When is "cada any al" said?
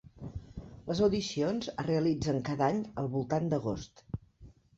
2.49-3.11